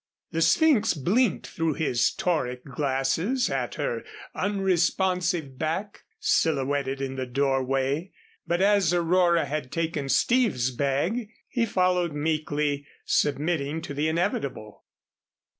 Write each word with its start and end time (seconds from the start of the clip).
The 0.31 0.41
Sphynx 0.41 0.95
blinked 0.95 1.45
through 1.45 1.75
his 1.75 2.09
tauric 2.11 2.63
glasses 2.63 3.51
at 3.51 3.75
her 3.75 4.01
unresponsive 4.33 5.59
back 5.59 6.05
silhouetted 6.19 6.99
in 7.03 7.17
the 7.17 7.27
doorway, 7.27 8.11
but 8.47 8.63
as 8.63 8.95
Aurora 8.95 9.45
had 9.45 9.71
taken 9.71 10.09
Steve's 10.09 10.71
bag, 10.71 11.29
he 11.47 11.67
followed 11.67 12.13
meekly, 12.13 12.87
submitting 13.05 13.79
to 13.83 13.93
the 13.93 14.07
inevitable. 14.07 14.85